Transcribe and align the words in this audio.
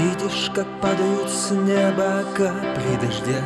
Видишь, 0.00 0.50
как 0.54 0.66
падают 0.80 1.28
с 1.28 1.50
неба 1.50 2.24
капли 2.34 2.96
дождя. 3.02 3.42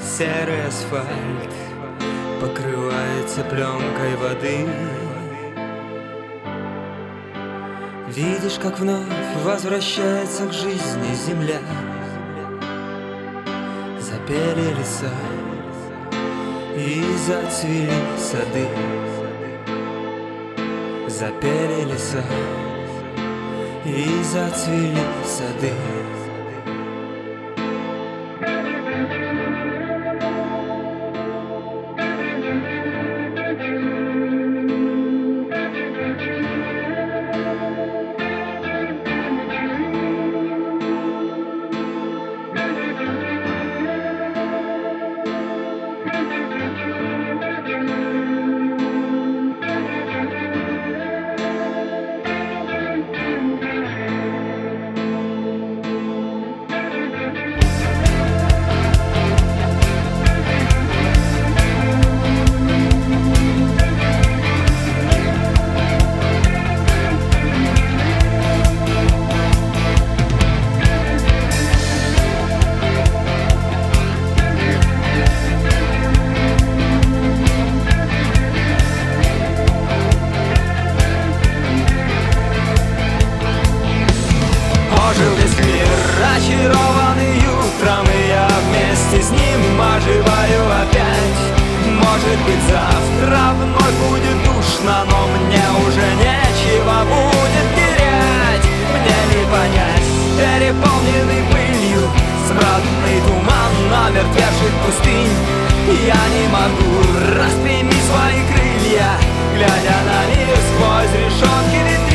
Серый 0.00 0.66
асфальт 0.66 1.52
покрывается 2.40 3.44
пленкой 3.44 4.16
воды. 4.16 4.66
Видишь, 8.08 8.58
как 8.62 8.78
вновь 8.78 9.04
возвращается 9.44 10.46
к 10.46 10.52
жизни 10.52 11.14
земля. 11.26 11.60
Запели 14.00 14.74
леса 14.78 15.12
и 16.74 17.04
зацвели 17.26 17.90
сады. 18.16 18.68
Запели 21.08 21.84
леса 21.84 22.24
и 23.87 24.23
зацвели 24.23 25.05
сады 25.25 25.73
Ожил 85.08 85.34
весь 85.36 85.56
мир, 85.64 85.88
очарованный 86.36 87.40
утром 87.48 88.04
И 88.12 88.28
я 88.28 88.46
вместе 88.68 89.22
с 89.26 89.30
ним 89.30 89.80
оживаю 89.80 90.60
опять. 90.82 91.40
Может 91.86 92.38
быть 92.44 92.62
завтра 92.68 93.54
вновь 93.56 93.96
будет 94.04 94.36
душно 94.44 95.06
Но 95.08 95.28
мне 95.28 95.64
уже 95.86 96.04
нечего 96.20 97.06
будет 97.08 97.68
терять. 97.74 98.66
Мне 98.92 99.18
не 99.32 99.44
понять, 99.48 100.08
переполненный 100.36 101.42
пылью 101.52 102.04
Смрадный 102.46 103.18
туман 103.26 103.72
намертвевших 103.90 104.72
пустынь. 104.84 105.32
Я 106.04 106.20
не 106.36 106.48
могу 106.52 107.00
распрямить 107.34 108.04
свои 108.12 108.42
крылья 108.52 109.16
Глядя 109.54 109.96
на 110.04 110.26
мир 110.36 110.54
сквозь 110.68 111.14
решетки 111.18 112.07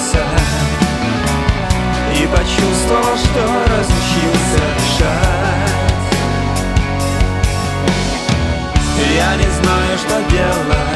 проснулся 0.00 0.24
И 2.14 2.26
почувствовал, 2.26 3.16
что 3.16 3.42
разучился 3.68 4.62
дышать. 4.76 5.70
Я 9.14 9.36
не 9.36 9.50
знаю, 9.50 9.98
что 9.98 10.14
делать 10.30 10.88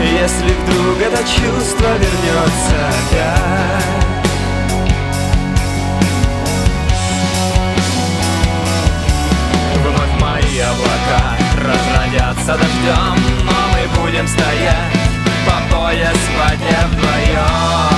Если 0.00 0.52
вдруг 0.52 1.00
это 1.00 1.18
чувство 1.18 1.88
вернется 1.98 2.76
опять. 3.10 3.84
Облака 10.54 11.36
разродятся 11.58 12.56
дождем 12.56 13.16
Но 13.44 13.52
мы 13.72 14.02
будем 14.02 14.26
стоять 14.26 14.93
пояс 15.94 16.16
в 16.16 16.36
воде 16.36 16.76
вдвоем 16.90 17.93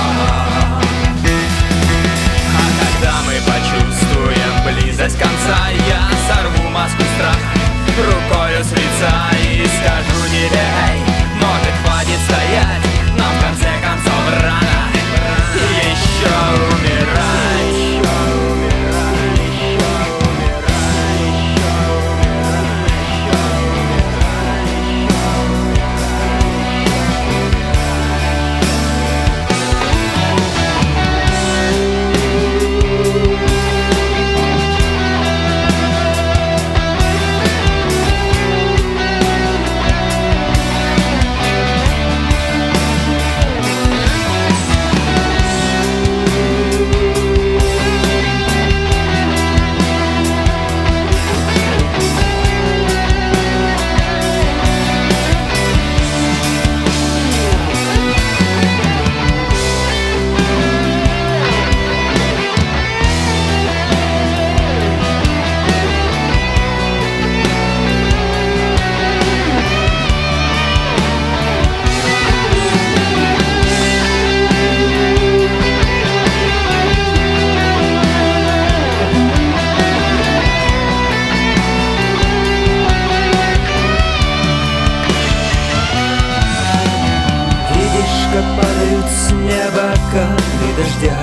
падают 88.87 89.05
с 89.05 89.31
неба 89.31 89.93
капли 90.11 90.73
дождя. 90.77 91.17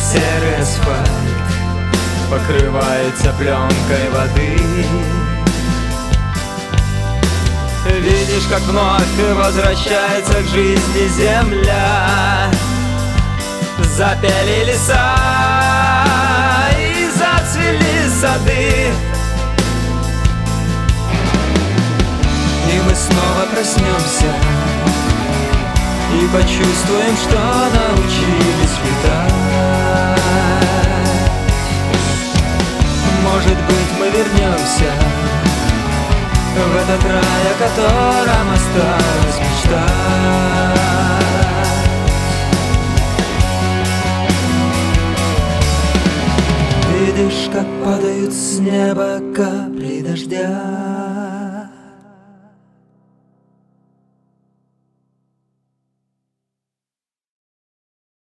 Серый 0.00 0.56
асфальт 0.60 1.10
покрывается 2.30 3.32
пленкой 3.38 4.10
воды. 4.10 4.56
Видишь, 8.00 8.46
как 8.50 8.60
вновь 8.60 9.02
возвращается 9.34 10.42
к 10.42 10.46
жизни 10.46 11.08
земля. 11.08 12.50
Запели 13.96 14.64
леса 14.64 15.16
и 16.78 17.10
зацвели 17.10 18.08
сады. 18.20 18.92
И 22.72 22.80
мы 22.80 22.94
снова 22.94 23.46
проснемся 23.52 24.41
И 26.22 26.26
почувствуем, 26.26 27.16
что 27.16 27.36
научились 27.36 28.76
летать 28.84 29.32
Может 33.24 33.58
быть 33.66 33.92
мы 33.98 34.06
вернемся 34.06 34.92
В 36.54 36.76
этот 36.76 37.02
рай, 37.10 37.44
о 37.50 37.54
котором 37.58 38.46
осталось 38.52 39.38
мечтать 39.40 40.82
Видишь, 47.00 47.50
как 47.52 47.66
падают 47.84 48.32
с 48.32 48.60
неба 48.60 49.20
капли 49.34 50.02
дождя 50.02 51.31